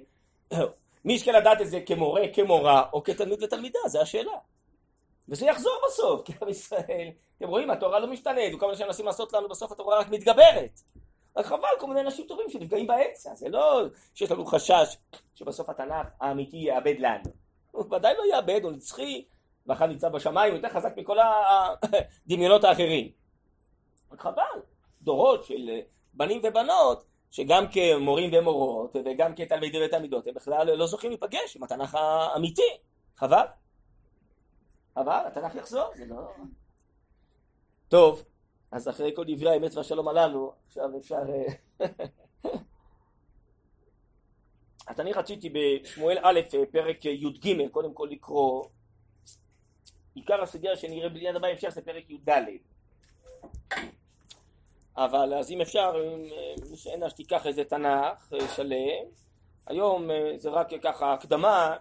[1.05, 4.33] מי יזכה לדעת את זה כמורה, כמורה, או כתלמיד ותלמידה, זו השאלה.
[5.29, 9.33] וזה יחזור בסוף, כי עם ישראל, אתם רואים, התורה לא משתנית, וכל מה שמנסים לעשות
[9.33, 10.81] לנו בסוף התורה רק מתגברת.
[11.37, 13.83] רק חבל כל מיני אנשים טובים שנפגעים באמצע, זה לא
[14.15, 14.97] שיש לנו חשש
[15.35, 17.31] שבסוף התנ"ך האמיתי יאבד לנו.
[17.71, 19.25] הוא ודאי לא יאבד, הוא נצחי,
[19.67, 21.17] ואחד נמצא בשמיים, יותר חזק מכל
[22.27, 23.11] הדמיונות האחרים.
[24.13, 24.61] רק חבל,
[25.03, 25.71] דורות של
[26.15, 31.95] בנים ובנות, שגם כמורים ומורות, וגם כתלמידים ותלמידות, הם בכלל לא זוכים להיפגש עם התנ"ך
[31.95, 32.77] האמיתי.
[33.17, 33.47] חבל.
[34.95, 36.17] חבל, התנ"ך יחזור, זה לא...
[37.89, 38.25] טוב,
[38.71, 41.23] אז אחרי כל דברי האמת והשלום הללו, עכשיו אפשר...
[41.81, 41.87] אה,
[44.89, 48.65] אז אני רציתי בשמואל א', פרק י"ג, קודם כל לקרוא
[50.17, 52.31] עיקר הסוגיה שנראה בלי הבא בהמשך זה פרק י"ד.
[54.97, 55.93] אבל אז אם אפשר,
[56.71, 59.05] מי שאין לה שתיקח איזה תנ"ך אה, שלם,
[59.67, 61.77] היום אה, זה רק ככה הקדמה.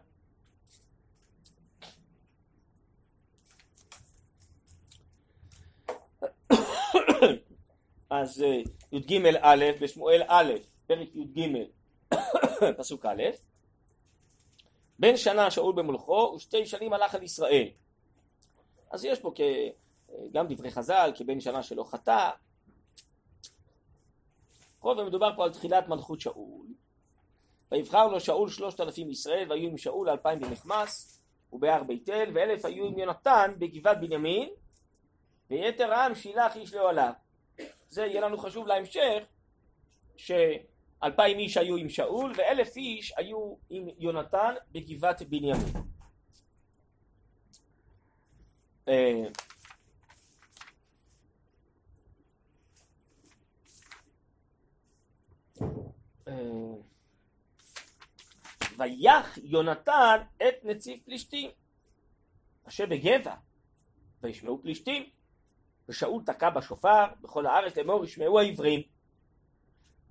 [8.09, 10.53] אז אה, י"ג א' בשמואל א',
[10.87, 11.57] פרק י"ג
[12.77, 13.23] פסוק א',
[14.99, 17.67] בן שנה שאול במולכו ושתי שנים הלך על ישראל
[18.95, 19.31] אז יש פה
[20.31, 22.29] גם דברי חז"ל, כבן שנה שלא חטא.
[24.79, 26.67] כל ומדובר פה על תחילת מלכות שאול.
[27.71, 31.21] ויבחר לו שאול שלושת אלפים ישראל, והיו עם שאול אלפיים במחמס
[31.53, 34.49] ובהר בית אל, ואלף היו עם יונתן בגבעת בנימין,
[35.49, 37.13] ויתר העם שילח איש לאוהליו.
[37.89, 39.23] זה יהיה לנו חשוב להמשך,
[40.17, 45.94] שאלפיים איש היו עם שאול, ואלף איש היו עם יונתן בגבעת בנימין.
[48.87, 49.23] אה,
[56.27, 56.33] אה,
[58.77, 61.51] ויח יונתן את נציב פלישתים
[62.67, 63.35] אשר בגבע
[64.21, 65.09] וישמעו פלישתים
[65.89, 68.81] ושאול תקע בשופר בכל הארץ לאמור ישמעו העברים.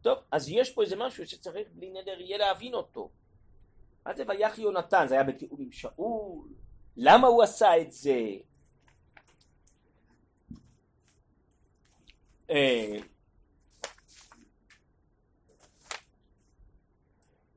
[0.03, 3.11] טוב אז יש פה איזה משהו שצריך בלי נדר יהיה להבין אותו.
[4.07, 5.07] מה זה ויח יונתן?
[5.09, 6.49] זה היה בתיאום עם שאול.
[6.97, 8.21] למה הוא עשה את זה
[12.51, 12.97] אה,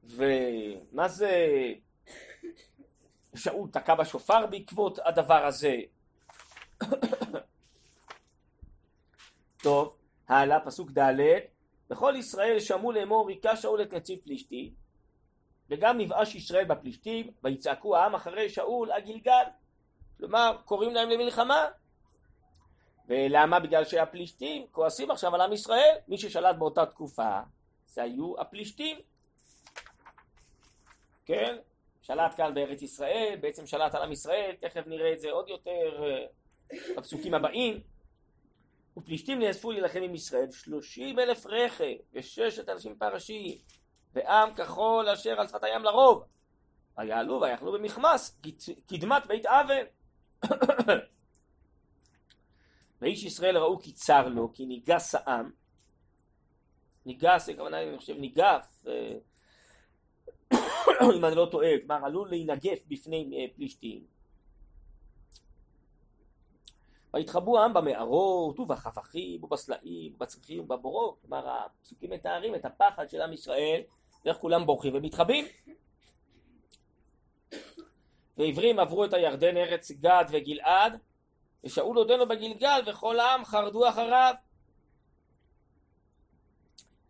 [0.03, 1.47] ומה זה?
[3.35, 5.75] שאול תקע בשופר בעקבות הדבר הזה?
[9.63, 9.97] טוב,
[10.27, 11.19] הלאה, פסוק ד'
[11.89, 14.73] וכל ישראל שמעו לאמור היכה שאול את נציב פלישתי
[15.69, 19.43] וגם נבאש ישראל בפלישתים ויצעקו העם אחרי שאול הגלגל.
[20.17, 21.65] כלומר קוראים להם למלחמה
[23.07, 23.59] ולמה?
[23.59, 27.39] בגלל שהפלישתים כועסים עכשיו על עם ישראל, מי ששלט באותה תקופה
[27.87, 28.97] זה היו הפלישתים,
[31.25, 31.57] כן?
[32.01, 36.03] שלט כאן בארץ ישראל, בעצם שלט על עם ישראל, תכף נראה את זה עוד יותר
[36.03, 36.25] אה,
[36.97, 37.81] בפסוקים הבאים.
[38.97, 43.57] ופלישתים נאספו להילחם עם ישראל שלושים אלף רכב וששת אלפים פרשים
[44.13, 46.23] ועם כחול אשר על שפת הים לרוב
[46.97, 48.41] ויעלו ויחנו במכמס
[48.87, 49.85] קדמת בית אבל
[53.01, 55.51] ואיש ישראל ראו כי צר לו, כי ניגס העם.
[57.05, 59.13] ניגס, הכוונה, אני חושב, ניגף, אה,
[61.17, 64.05] אם אני לא טועה, כלומר עלול להינגף בפני אה, פלישתים.
[67.13, 73.81] ויתחבאו העם במערות ובחפכים ובסלעים ובצריחים ובבורות, כלומר הפסוקים מתארים את הפחד של עם ישראל,
[74.25, 75.45] ואיך כולם בורחים ומתחבאים.
[78.37, 80.99] ועברים עברו את הירדן ארץ גד וגלעד
[81.63, 84.33] ושאול עודנו בגלגל וכל העם חרדו אחריו.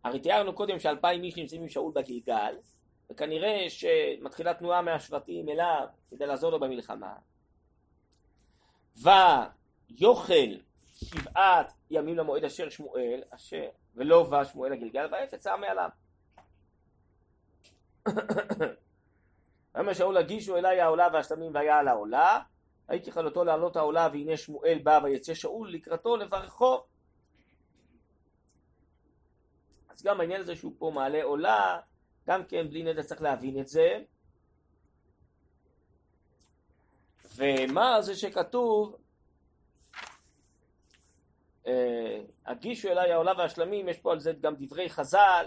[0.04, 2.56] הרי תיארנו קודם שאלפיים איש נמצאים עם שאול בגלגל,
[3.12, 7.14] וכנראה שמתחילה תנועה מהשבטים אליו כדי לעזור לו במלחמה.
[8.96, 15.90] ויוכל שבעת ימים למועד אשר שמואל, אשר, ולא בא שמואל הגלגל, והאפץ העם מעליו.
[19.76, 22.40] ויאמר שאול הגישו אליי העולה והשלמים והיה על העולה,
[22.88, 26.84] הייתי חלותו לעלות העולה והנה שמואל בא ויצא שאול לקראתו לברכו.
[29.90, 31.80] אז גם העניין הזה שהוא פה מעלה עולה,
[32.28, 34.04] גם כן בלי נדע צריך להבין את זה.
[37.36, 38.98] ומה זה שכתוב
[41.68, 45.46] אה, הגישו אליי העולה והשלמים, יש פה על זה גם דברי חז"ל,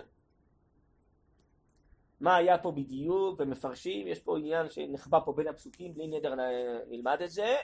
[2.20, 6.34] מה היה פה בדיוק, ומפרשים, יש פה עניין שנחבא פה בין הפסוקים, בלי נדר
[6.90, 7.56] נלמד את זה.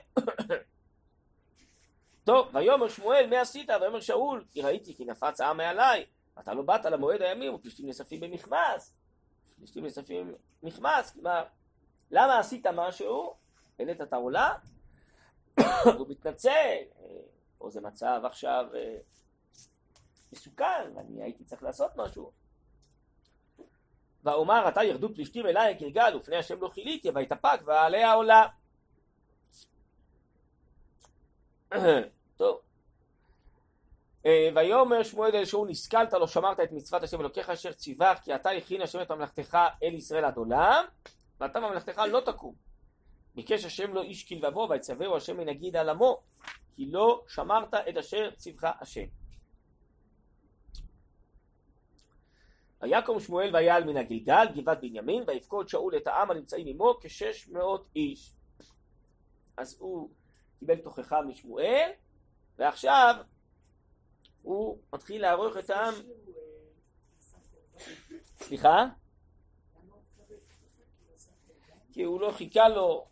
[2.24, 3.70] טוב, ויאמר שמואל, מה עשית?
[3.70, 6.06] ויאמר שאול, כי ראיתי כי נפץ העם מעליי,
[6.38, 8.96] אתה לא באת למועד הימים, ופלישתים נאספים במכמס.
[9.56, 11.44] פלישתים נאספים במכמס, כלומר,
[12.10, 13.34] למה עשית משהו?
[13.78, 14.54] העלית את העולה,
[15.98, 16.76] הוא מתנצל,
[17.58, 18.96] פה זה מצב עכשיו אה,
[20.32, 22.45] מסוכן, ואני הייתי צריך לעשות משהו.
[24.26, 28.46] ואומר עתה ירדו פלישתים אליי גלגל ופני השם לא חיליתי ויתאפק ועליה עולה.
[32.36, 32.60] טוב.
[34.26, 38.34] אה, ויאמר שמואל אל שאול נסכלת לא שמרת את מצוות השם אלוקיך אשר ציווך כי
[38.34, 40.84] אתה הכין השם את ממלכתך אל ישראל עד עולם
[41.40, 42.54] ואתה ממלכתך לא תקום.
[43.34, 46.22] ביקש השם לו איש כלבבו ויצווהו השם מנגיד על עמו
[46.76, 49.04] כי לא שמרת את אשר ציווך השם.
[52.86, 57.86] ויקום שמואל ויעל מן הגלגל גבעת בנימין ויפקוד שאול את העם הנמצאים עמו כשש מאות
[57.96, 58.32] איש.
[59.56, 60.10] אז הוא
[60.58, 61.90] קיבל תוכחה משמואל
[62.58, 63.14] ועכשיו
[64.42, 65.94] הוא מתחיל לערוך את העם
[68.36, 68.86] סליחה?
[71.92, 73.06] כי הוא לא חיכה לו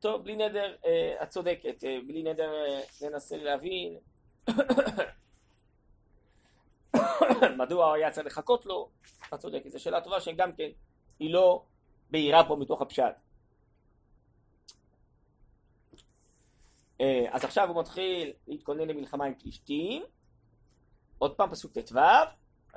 [0.00, 3.98] טוב, בלי נדר, אה, את צודקת, אה, בלי נדר אה, ננסה להבין
[7.58, 8.88] מדוע היה צריך לחכות לו,
[9.34, 10.68] את צודקת, זו שאלה טובה שגם כן
[11.18, 11.64] היא לא
[12.10, 13.14] בהירה פה מתוך הפשט.
[17.00, 20.02] אה, אז עכשיו הוא מתחיל להתכונן למלחמה עם פלישתים,
[21.18, 21.98] עוד פעם פסוק ט"ו.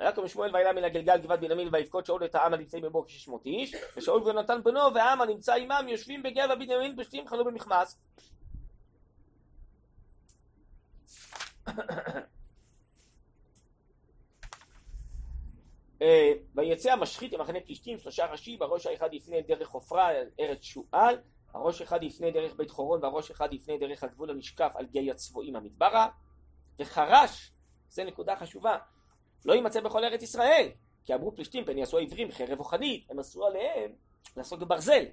[0.00, 3.46] ויקום שמואל וילה מן הגלגל גבעת בנימין ויבכות שאול את העם הנמצאים בבוא כשש מאות
[3.46, 3.74] איש.
[3.96, 8.00] ושאול ונתן בנו והעם הנמצא עמם יושבים בגבע בנימין פלישתים חלו במכמס
[16.54, 21.18] ויצא המשחית למחנה פלישתים שלושה ראשים הראש האחד יפנה דרך עופרה ארץ שועל
[21.54, 25.56] הראש אחד יפנה דרך בית חורון והראש אחד יפנה דרך הגבול הנשקף על גיא הצבועים
[25.56, 26.08] המדברה
[26.78, 27.52] וחרש
[27.88, 28.78] זה נקודה חשובה
[29.44, 30.68] לא יימצא בכל ארץ ישראל.
[31.04, 33.92] כי אמרו פלישתים פן יעשו העברים חרב או חנית, הם אסרו עליהם
[34.36, 35.04] לעסוק בברזל.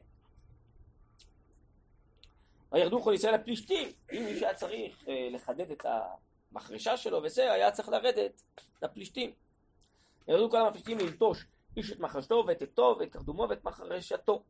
[2.71, 5.85] וירדו כל ישראל הפלישתים, אם מישהו היה צריך אה, לחדד את
[6.51, 8.41] המחרשה שלו וזה, היה צריך לרדת
[8.81, 9.31] לפלישתים.
[10.27, 11.45] ירדו כל הפלישתים ללטוש
[11.77, 14.43] איש את מחרשתו ואת עטו ואת קרדומו ואת מחרשתו.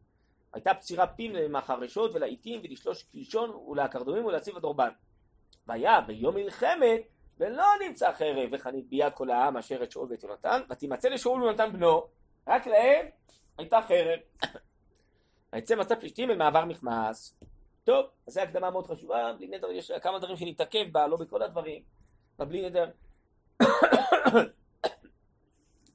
[0.54, 4.90] הייתה פצירה פים למחרשות ולעיתים ולשלוש קלשון ולקרדומים ולהציב הדורבן.
[5.68, 7.02] והיה ביום מלחמת
[7.38, 11.74] ולא נמצא חרב וחנית ביד כל העם אשר את שאול ואת יונתן, ותימצא לשאול ויונתן
[11.74, 12.08] בנו,
[12.48, 13.06] רק להם
[13.58, 14.20] הייתה חרב.
[15.54, 17.40] ויצא מצב פלישתים במעבר מכמס.
[17.84, 21.42] טוב, אז זו הקדמה מאוד חשובה, בלי נדר יש כמה דברים שנתעכב בה, לא בכל
[21.42, 21.84] הדברים,
[22.40, 22.90] אבל בלי נדר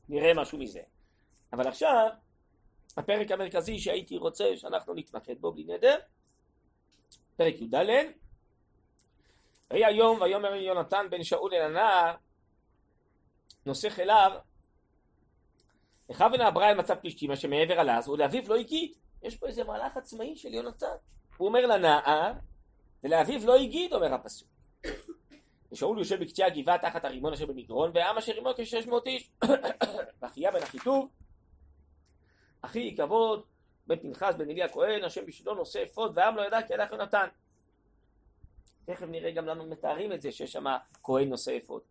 [0.08, 0.80] נראה משהו מזה.
[1.52, 2.08] אבל עכשיו,
[2.96, 5.98] הפרק המרכזי שהייתי רוצה שאנחנו נתמקד בו בלי נדר,
[7.36, 7.74] פרק י"ד
[9.70, 12.14] ויהי היום ויאמר יונתן בן שאול אל הנער
[13.66, 14.32] נוסך אליו
[16.10, 18.92] לכוון העברה אל מצב פלישתים אשר מעבר על אז ולאביו לא הגיד.
[19.22, 20.86] יש פה איזה מהלך עצמאי של יונתן.
[21.36, 22.32] הוא אומר לנער
[23.04, 24.57] ולאביו לא הגיד אומר הפסוק
[25.72, 29.30] ושאול יושב בקצה הגבעה תחת הרימון אשר במגרון והעם אשר עמו כשש מאות איש
[30.22, 31.08] ואחיה בן אחיטוב
[32.62, 33.44] אחי כבוד
[33.86, 37.28] בן פנחס בן אלי הכהן השם בשבילו נושא אפוד והעם לא ידע כי הלך יונתן
[38.88, 40.64] תכף נראה גם למה מתארים את זה שיש שם
[41.02, 41.82] כהן נושא אפוד.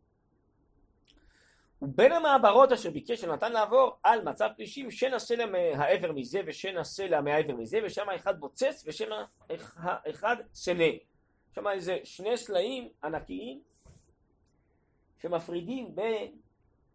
[1.82, 7.28] ובין המעברות אשר ביקש שנתן לעבור על מצב פלישים שנעשה להם העבר מזה ושנעשה להם
[7.28, 9.06] העבר מזה ושם האחד בוצץ ושם
[9.50, 10.84] האחד סנה.
[11.58, 13.62] שם איזה שני סלעים ענקיים
[15.22, 16.36] שמפרידים בין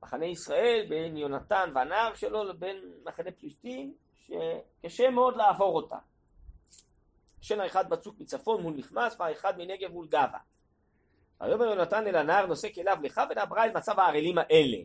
[0.02, 5.96] מחנה ישראל, בין יונתן והנער שלו לבין מחנה פלישתים שקשה מאוד לעבור אותם.
[7.40, 10.38] שן האחד בצוק מצפון מול מכמס והאחד מנגב מול גבה.
[11.40, 14.78] ויאמר יונתן אל הנער נושא כליו לך ונעברה אל מצב הערלים האלה.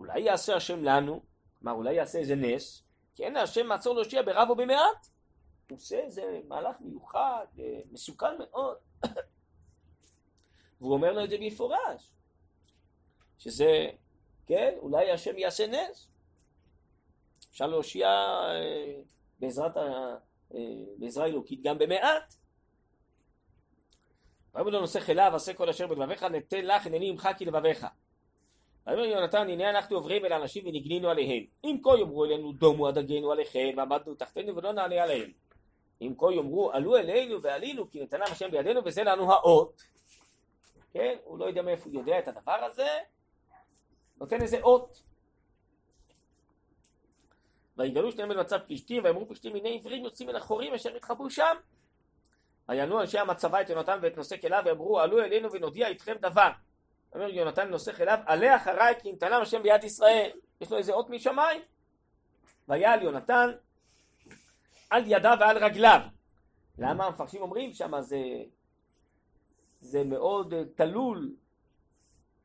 [0.00, 1.22] אולי יעשה השם לנו,
[1.58, 2.82] כלומר אולי יעשה איזה נס,
[3.14, 5.13] כי אין להשם מעצור להושיע ברב או במעט.
[5.70, 8.76] הוא עושה איזה מהלך מיוחד, אה, מסוכן מאוד.
[10.80, 12.12] והוא אומר לו את זה במפורש,
[13.38, 13.90] שזה,
[14.46, 16.10] כן, אולי השם יעשה נס.
[17.50, 19.00] אפשר להושיע אה,
[19.40, 20.16] בעזרת, ה,
[20.54, 20.60] אה,
[20.98, 22.34] בעזרה אלוקית גם במעט.
[24.54, 27.86] ויאמר לו חילה ועשה כל אשר בלבביך נתן לך הנני עמך כי לבביך.
[28.86, 33.32] ויאמר יונתן הנה אנחנו עוברים אל האנשים ונגנינו עליהם אם כה יאמרו אלינו דומו הדגנו
[33.32, 35.30] עליכם ועמדנו תחתינו ולא נעלה עליהם
[36.00, 39.82] אם כה יאמרו עלו אלינו ועלינו כי נתנם השם בידינו וזה לנו האות.
[40.92, 41.16] כן?
[41.24, 42.88] הוא לא יודע מאיפה הוא יודע את הדבר הזה.
[44.20, 45.02] נותן איזה אות.
[47.76, 51.56] ויגלו שניהם במצב פלישתים ויאמרו פלישתים הנה עברים יוצאים מן החורים אשר התחבאו שם
[52.68, 56.50] ויענו אנשי המצבה את יונתן ואת נושא כליו ואמרו עלו אלינו ונודיע איתכם דבר
[57.14, 60.30] אומר יונתן נוסך אליו, עלה אחריי כי נתנם השם ביד ישראל.
[60.60, 61.62] יש לו איזה אות משמיים.
[62.68, 63.50] ויעל יונתן
[64.90, 66.00] על ידיו ועל רגליו.
[66.78, 68.18] למה המפרשים אומרים שם זה,
[69.80, 71.34] זה מאוד uh, תלול,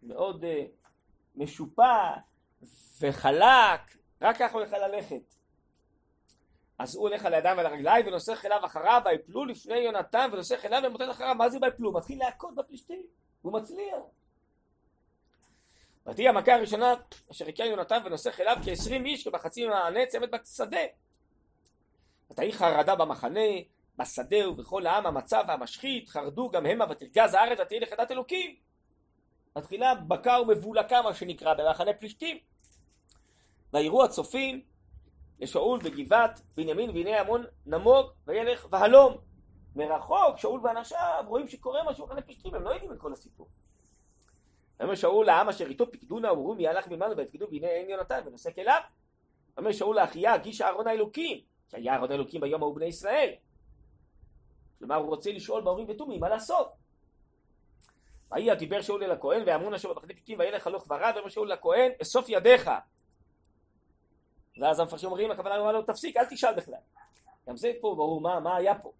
[0.03, 0.47] מאוד uh,
[1.35, 2.13] משופע
[3.01, 5.33] וחלק, רק ככה הוא יכול ללכת.
[6.79, 10.81] אז הוא הולך על הידיים ועל הרגליים ונוסך אליו אחריו ויפלו לפני יונתן ונוסך אליו
[10.85, 11.93] ומוטט אחריו מה זה ויפלו?
[11.93, 13.03] מתחיל להכות בפלישתים
[13.41, 13.99] והוא מצליח
[16.07, 16.93] ותהי המכה הראשונה
[17.31, 20.81] אשר הכה יונתן ונוסך אליו כעשרים איש ובחצי מהענה צמד בשדה.
[22.31, 23.49] ותהי חרדה במחנה,
[23.97, 28.55] בשדה ובכל העם המצב והמשחית, חרדו גם המה ותרגז הארץ ותהי לחדת אלוקים.
[29.55, 32.37] מתחילה בקע ומבולקה מה שנקרא במחנה פלישתים.
[33.73, 34.61] ויראו הצופים
[35.39, 39.17] לשאול בגבעת בנימין והנה המון נמוג וילך והלום.
[39.75, 43.47] מרחוק שאול ואנשיו רואים שקורה משהו במחנה פלישתים הם לא יודעים את כל הסיפור.
[44.79, 48.59] ויאמר שאול לעם אשר איתו פיקדו נאורו מי הלך ממנו ויפקדו והנה אין יונתן ונוסק
[48.59, 48.81] אליו.
[49.57, 53.29] ויאמר שאול לאחיה הגיש אהרון האלוקים כי היה אהרון האלוקים ביום ההוא בני ישראל.
[54.79, 56.71] כלומר הוא רוצה לשאול באורים ותומים מה לעשות.
[58.31, 61.91] ויהי דיבר שאול אל הכהן ואמרון אשר במחנה פליטים וילך הלוך ורד ואומר שאול לכהן
[62.01, 62.71] אסוף ידיך.
[64.61, 66.79] ואז המפרשים אומרים הכוונה אמרה לו תפסיק אל תשאל בכלל.
[67.47, 68.91] גם זה פה ברור מה, מה היה פה.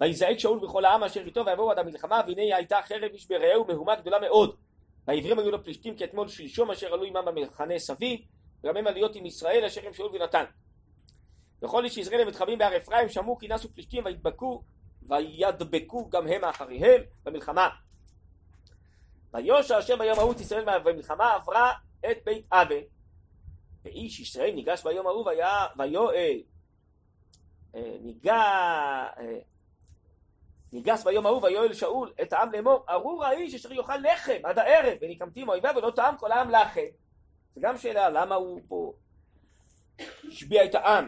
[0.00, 3.96] ויזעק שאול וכל העם אשר איתו ויבואו עד המלחמה והנה הייתה חרב איש ברעהו מהומה
[3.96, 4.56] גדולה מאוד
[5.06, 8.20] והעברים היו לפלישתים כאתמול שלשום אשר עלו עמם במחנה סביב
[8.64, 10.44] וגם הם עליות עם ישראל אשר עם שאול ונתן
[11.62, 14.62] וכל איש ישראל המתחבאים בהר אפרים שמעו כי נסו פלישתים וידבקו
[15.02, 17.68] וידבקו גם הם אחריהם במלחמה.
[19.34, 21.72] ויושע השם ביום ההוא את ישראל במלחמה עברה
[22.10, 22.80] את בית אבן
[23.84, 25.26] ואיש ישראל ניגש ביום ההוא
[25.78, 26.42] ויואל
[27.74, 27.80] אה,
[29.18, 29.38] אה,
[30.72, 34.98] ניגס ביום ההוא ויואל שאול את העם לאמור ארור האיש אשר יאכל לחם עד הערב
[35.00, 36.80] ונקמתי מאויביו ולא טעם כל העם לחם.
[37.54, 38.92] זה גם שאלה למה הוא פה
[40.28, 41.06] השביע את העם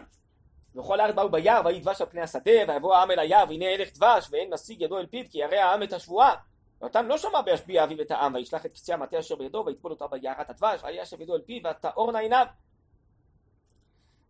[0.77, 3.93] וכל הארץ באו ביער ויהי דבש על פני השדה ויבוא העם אל היער והנה הלך
[3.95, 6.35] דבש ואין נשיג ידו אל פיו כי ירא העם את השבועה.
[6.81, 10.07] ואותם לא שמע בהשביע אביו את העם וישלח את קצה המטה אשר בידו ויטבול אותה
[10.07, 12.47] ביערת הדבש והיה אשר ידו אל פיו ותאורנה עיניו.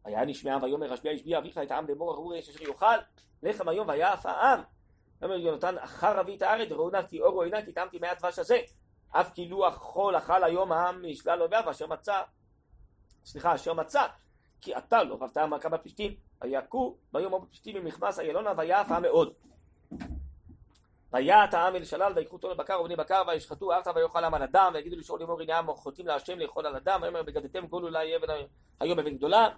[0.05, 2.96] והיה נשמע ויאמר השביע השביע אביך את העם לאמור ארור האיש אשר יאכל
[3.42, 4.62] לחם היום ויעף העם.
[5.22, 8.59] אומר יונתן אחר אבי את הארץ וראו נא כי אורו עינה כי טעמתי מהדבש הזה.
[9.11, 12.22] אף כאילו החול אכל היום העם משלל אויביו אשר מצא
[13.24, 14.07] סליחה אשר מצא
[14.61, 19.33] כי אתה לא רבת המכה בפלישתים ויכו ביום ההוא בפלישתים ממכמס איילונה ויעף העם מאוד.
[21.12, 24.70] ויעט העם אל שלל ויקחו תון בקר ובני בקר וישחטו ארצה ויאכל העם על הדם
[24.74, 26.98] ויגידו לשאול לאמור הנה העם חוטאים להשם לאכול על הדם.
[27.02, 28.28] ויאמר בגדתם גולו אולי אבן
[28.81, 29.48] היום אבן גדולה.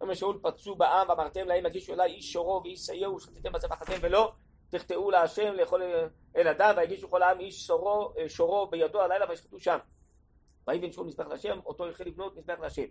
[0.00, 4.32] ויאמר שאול פצו בעם ואמרתם להם הגישו אליי איש שורו ואיש שעיר ושחטאתם בצבחתם ולא
[4.70, 5.82] תחטאו להשם לאכול
[6.36, 6.74] אל הדם.
[6.76, 9.78] ויגישו כל העם איש שורו, אה, שורו בידו הלילה וישחטו שם.
[10.68, 12.84] ויבן שאול מזבח להשם אותו החל לבנות מזבח להשם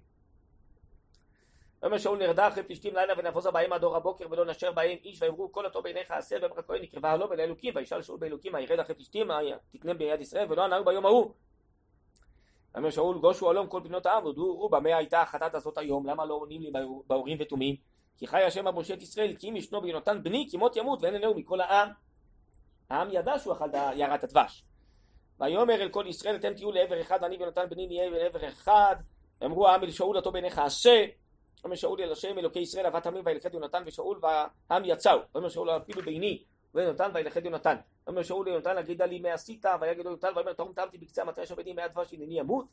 [1.82, 5.22] ויאמר שאול נרדה אחרי פלישתים לילה ונפוזה בהם עד אור הבוקר ולא נשר בהם איש
[5.22, 8.96] ויאמרו כל אותו בעיניך עשה ואמר הכהן נקרבה הלא ולאלוקים וישאל שאול באלוקים הירד אחרי
[8.96, 9.28] פלישתים
[9.72, 11.32] תקנה ביד ישראל ולא ענהו ביום ההוא?
[12.74, 16.08] ויאמר שאול גושו אלום כל בנות העם ודורו במה הייתה החטאת הזאת היום?
[16.08, 16.72] למה לא עונים לי
[17.08, 17.76] באורים ותומים?
[18.18, 21.34] כי חי השם את ישראל כי אם ישנו ביונתן בני כי מות ימות ואין עיניהו
[21.36, 21.90] מכל העם.
[22.90, 24.64] העם ידע שהוא אכל יערת הדבש.
[25.40, 28.96] ויאמר אל כל ישראל אתם תהיו לעבר אחד ואני ויונתן בני נהיה לעבר אחד.
[29.42, 31.06] ואמרו העם אל שאול אותו בעיניך עשה
[31.68, 35.20] אומר שאול אל השם אלוקי ישראל אהבת עמים וילכד יונתן ושאול והעם יצאו.
[35.34, 36.44] ואומר שאול אפילו ביני
[36.74, 37.76] ויונתן וילכד יונתן
[38.08, 41.74] אומר שאול ליונתן אגידה לי מה עשית ויגיד יונתן ואומר תרום טעמתי בקצה אשר ביני
[41.74, 42.66] מעט דבש הנני ימות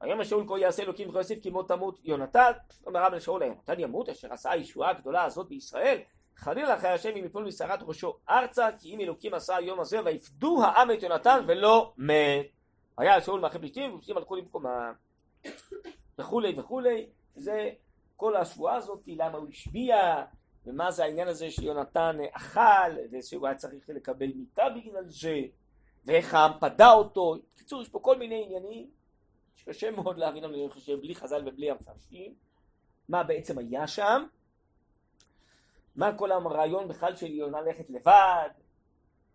[0.00, 2.52] ויאמר שאול כה יעשה אלוקים וכה יוסיף כי מות תמות יונתן
[2.86, 5.98] אומר רב לשאול יונתן ימות אשר עשה הישועה הגדולה הזאת בישראל?
[6.36, 10.62] חלילה אחרי השם אם יפול משערת ראשו ארצה כי אם אלוקים עשה היום הזה ויפדו
[10.62, 12.46] העם את יונתן ולא מת
[12.98, 14.92] היה שאול מאחרי פלישתים ופלישתים הלכו למקומה
[16.18, 17.06] וכולי וכולי
[17.36, 17.70] זה
[18.16, 20.24] כל השבועה הזאת למה הוא השביע
[20.66, 25.40] ומה זה העניין הזה שיונתן אכל, ושהוא היה צריך לקבל מיטה בגלל זה,
[26.04, 27.36] ואיך העם פדה אותו.
[27.54, 28.90] בקיצור, יש פה כל מיני עניינים.
[29.54, 32.34] שקשה מאוד להבין, אני חושב, בלי חז"ל ובלי המפרשים,
[33.08, 34.26] מה בעצם היה שם,
[35.96, 38.48] מה כל הרעיון בכלל של יונה ללכת לבד,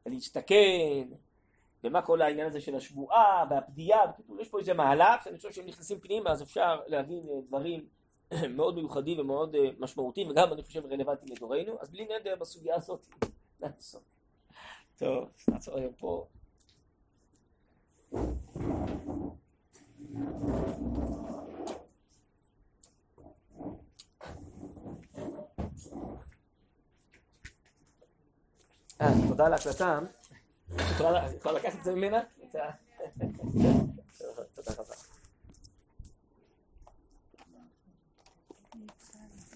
[0.05, 1.07] להסתכן,
[1.83, 5.65] ומה כל העניין הזה של השבועה והפדיעה, בקיצור, יש פה איזה מהלך, שאני חושב שהם
[5.65, 7.85] נכנסים פנימה, אז אפשר להבין דברים
[8.57, 13.07] מאוד מיוחדים ומאוד משמעותיים, וגם אני חושב רלוונטיים לדורנו, אז בלי נדר בסוגיה הזאת
[13.59, 14.01] נעצור.
[14.97, 16.25] טוב, נעצור היום פה.
[29.27, 29.99] תודה על ההקלטה.
[30.75, 30.81] את
[31.39, 32.19] יכולה לקחת את זה ממנה?
[34.55, 35.08] תודה רבה.